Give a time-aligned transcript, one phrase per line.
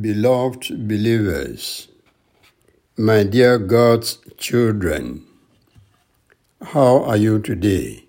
[0.00, 1.88] Beloved believers,
[2.98, 5.24] my dear God's children,
[6.60, 8.04] how are you today?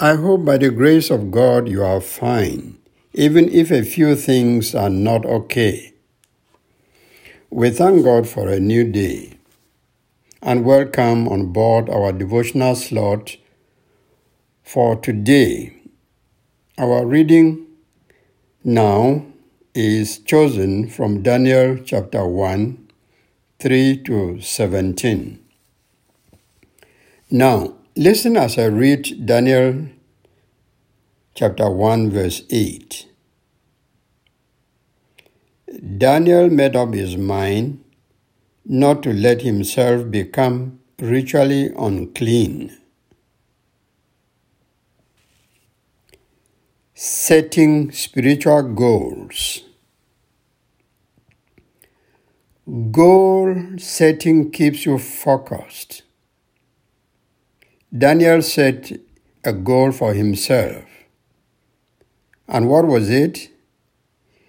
[0.00, 2.78] I hope by the grace of God you are fine,
[3.12, 5.92] even if a few things are not okay.
[7.50, 9.34] We thank God for a new day
[10.42, 13.36] and welcome on board our devotional slot
[14.64, 15.76] for today.
[16.76, 17.66] Our reading
[18.64, 19.26] now
[19.74, 22.88] is chosen from Daniel chapter 1,
[23.58, 25.44] 3 to 17.
[27.28, 29.88] Now, listen as I read Daniel
[31.34, 33.08] chapter 1, verse 8.
[35.98, 37.82] Daniel made up his mind
[38.64, 42.78] not to let himself become ritually unclean.
[46.96, 49.64] Setting spiritual goals.
[52.92, 56.04] Goal setting keeps you focused.
[57.92, 58.92] Daniel set
[59.44, 60.84] a goal for himself.
[62.46, 63.48] And what was it?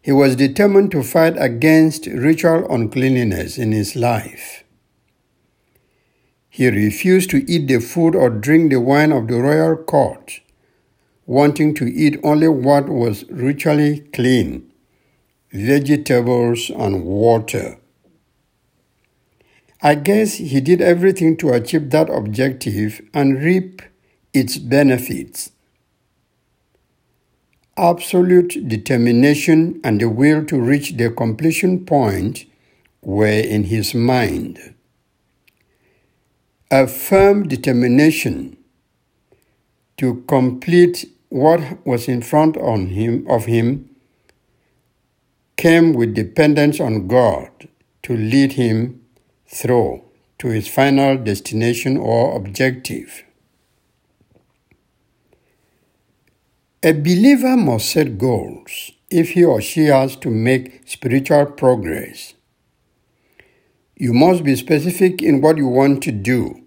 [0.00, 4.62] He was determined to fight against ritual uncleanliness in his life.
[6.48, 10.40] He refused to eat the food or drink the wine of the royal court,
[11.28, 14.64] wanting to eat only what was ritually clean
[15.52, 17.78] vegetables and water.
[19.82, 23.82] I guess he did everything to achieve that objective and reap
[24.32, 25.52] its benefits.
[27.76, 32.46] Absolute determination and the will to reach the completion point
[33.02, 34.74] were in his mind.
[36.70, 38.56] A firm determination
[39.98, 43.90] to complete what was in front on him, of him
[45.56, 47.68] came with dependence on God
[48.02, 49.04] to lead him
[49.46, 50.02] through
[50.38, 53.24] to his final destination or objective.
[56.82, 62.34] A believer must set goals if he or she has to make spiritual progress.
[63.96, 66.62] You must be specific in what you want to do.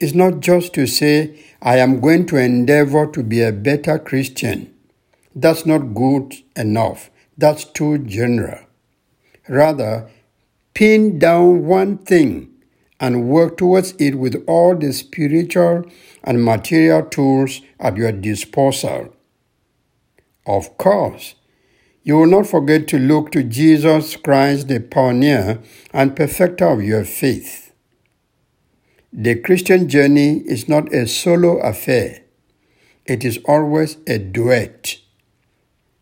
[0.00, 4.72] It's not just to say, I am going to endeavor to be a better Christian.
[5.34, 7.10] That's not good enough.
[7.36, 8.60] That's too general.
[9.48, 10.08] Rather,
[10.74, 12.50] pin down one thing
[13.00, 15.84] and work towards it with all the spiritual
[16.22, 19.14] and material tools at your disposal.
[20.46, 21.34] Of course,
[22.04, 25.58] you will not forget to look to Jesus Christ, the pioneer
[25.92, 27.67] and perfecter of your faith.
[29.12, 32.24] The Christian journey is not a solo affair.
[33.06, 34.96] It is always a duet.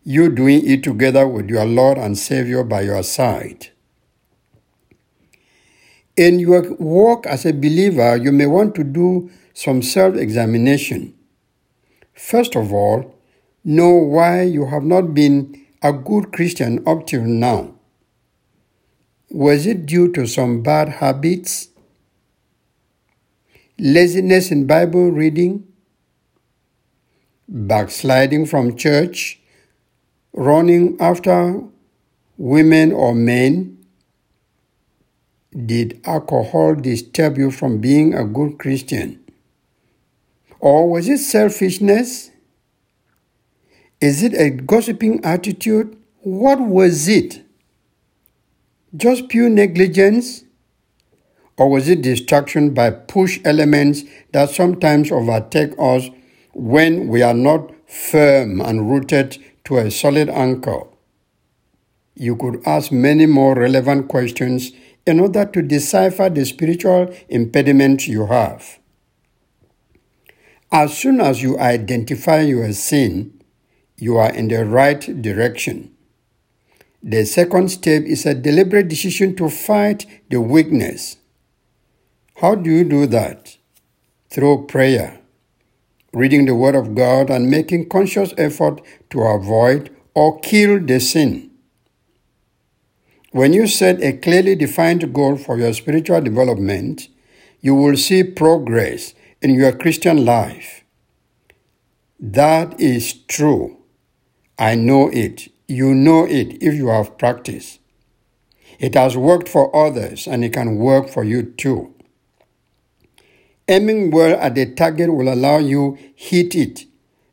[0.03, 3.69] You doing it together with your Lord and Savior by your side.
[6.17, 11.13] In your work as a believer, you may want to do some self examination.
[12.13, 13.15] First of all,
[13.63, 17.73] know why you have not been a good Christian up till now.
[19.29, 21.69] Was it due to some bad habits?
[23.79, 25.67] Laziness in Bible reading?
[27.47, 29.39] Backsliding from church?
[30.33, 31.61] Running after
[32.39, 33.77] women or men?
[35.55, 39.23] Did alcohol disturb you from being a good Christian?
[40.59, 42.31] Or was it selfishness?
[44.01, 45.95] Is it a gossiping attitude?
[46.21, 47.43] What was it?
[48.95, 50.45] Just pure negligence?
[51.57, 56.09] Or was it distraction by push elements that sometimes overtake us
[56.53, 60.81] when we are not firm and rooted to a solid anchor?
[62.15, 64.71] You could ask many more relevant questions
[65.05, 68.79] in order to decipher the spiritual impediment you have.
[70.71, 73.41] As soon as you identify your sin,
[73.95, 75.95] you are in the right direction.
[77.01, 81.17] The second step is a deliberate decision to fight the weakness.
[82.39, 83.57] How do you do that?
[84.29, 85.21] Through prayer,
[86.13, 88.79] reading the Word of God, and making conscious effort
[89.09, 91.49] to avoid or kill the sin.
[93.31, 97.07] When you set a clearly defined goal for your spiritual development,
[97.59, 100.83] you will see progress in your Christian life.
[102.19, 103.77] That is true.
[104.59, 105.47] I know it.
[105.67, 107.79] You know it if you have practice.
[108.77, 111.95] It has worked for others and it can work for you too.
[113.69, 116.85] Aiming well at the target will allow you hit it,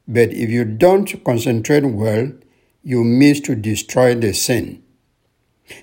[0.08, 2.32] but if you don't concentrate well,
[2.82, 4.82] you miss to destroy the sin.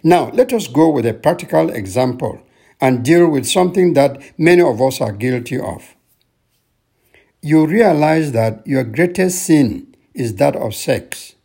[0.03, 2.41] Now, let us go with a practical example
[2.79, 5.95] and deal with something that many of us are guilty of.
[7.41, 11.35] You realize that your greatest sin is that of sex.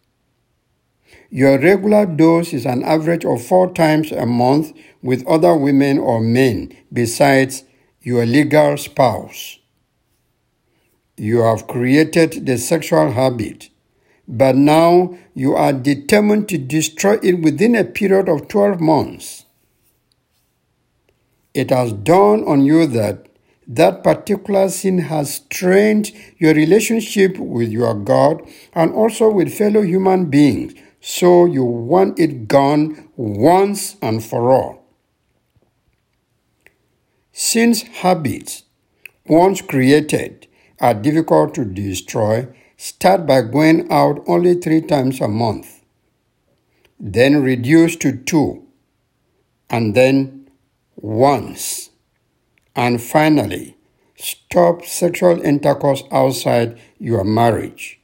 [1.31, 6.21] Your regular dose is an average of four times a month with other women or
[6.21, 7.65] men besides
[8.07, 9.59] your legal spouse.
[11.17, 13.69] You have created the sexual habit,
[14.29, 19.45] but now you are determined to destroy it within a period of 12 months.
[21.53, 23.27] It has dawned on you that
[23.67, 28.41] that particular sin has strained your relationship with your God
[28.73, 34.86] and also with fellow human beings, so you want it gone once and for all.
[37.39, 38.63] Since habits,
[39.27, 40.47] once created,
[40.81, 42.49] are difficult to destroy,
[42.79, 45.85] start by going out only three times a month,
[46.99, 48.67] then reduce to two,
[49.69, 50.49] and then
[50.97, 51.91] once,
[52.75, 53.77] and finally,
[54.17, 58.01] stop sexual intercourse outside your marriage.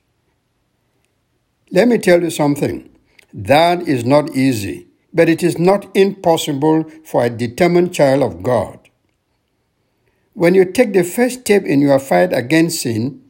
[1.70, 2.90] Let me tell you something.
[3.32, 8.81] That is not easy, but it is not impossible for a determined child of God.
[10.34, 13.20] When you take the first step in your fight against sin,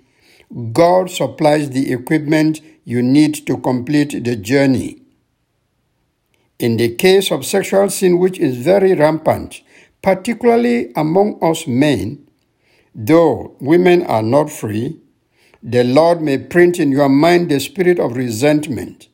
[0.73, 5.03] God supplies the equipment you need to complete the journey.
[6.61, 9.63] In the case of sexual sin, which is very rampant,
[10.01, 12.25] particularly among us men,
[12.95, 15.01] though women are not free,
[15.61, 19.09] the Lord may print in your mind the spirit of resentment.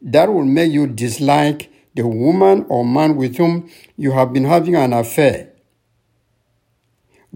[0.00, 4.76] That will make you dislike the woman or man with whom you have been having
[4.76, 5.48] an affair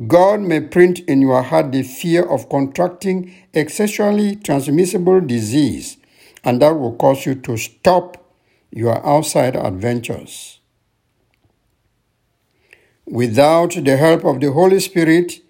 [0.08, 5.98] God may print in your heart the fear of contracting a sexually transmissible disease,
[6.42, 8.16] and that will cause you to stop
[8.70, 10.60] your outside adventures.
[13.04, 15.40] Without the help of the Holy Spirit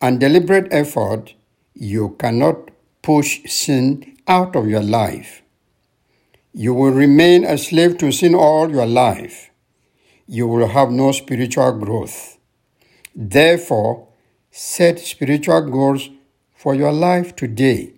[0.00, 1.34] and deliberate effort,
[1.74, 2.72] you cannot
[3.02, 5.42] push sin out of your life.
[6.52, 9.50] You will remain a slave to sin all your life.
[10.26, 12.39] You will have no spiritual growth.
[13.22, 14.08] Therefore,
[14.50, 16.08] set spiritual goals
[16.54, 17.92] for your life today.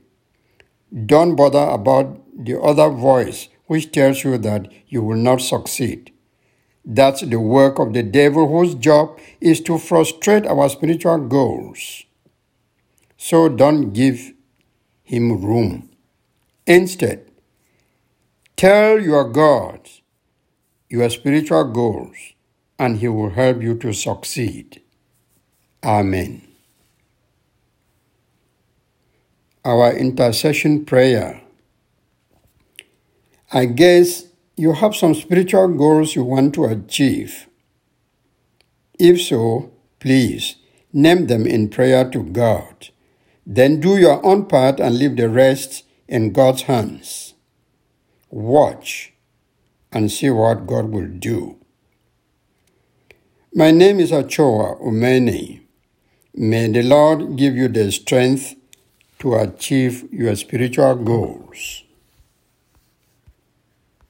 [1.07, 6.13] Don't bother about the other voice which tells you that you will not succeed.
[6.85, 12.03] That's the work of the devil whose job is to frustrate our spiritual goals.
[13.17, 14.33] So don't give
[15.05, 15.89] him room.
[16.67, 17.31] Instead,
[18.57, 19.89] tell your God
[20.89, 22.17] your spiritual goals
[22.77, 24.81] and he will help you to succeed.
[25.84, 26.43] Amen.
[29.64, 31.43] Our intercession prayer.
[33.52, 34.25] I guess
[34.56, 37.49] you have some spiritual goals you want to achieve.
[38.99, 40.56] If so, please
[40.93, 42.90] name them in prayer to God.
[43.44, 47.35] Then do your own part and leave the rest in God's hands.
[48.31, 49.12] Watch
[49.90, 51.58] and see what God will do.
[53.55, 55.61] My name is Achoa Umeni.
[56.34, 58.55] May the Lord give you the strength
[59.19, 61.84] to achieve your spiritual goals.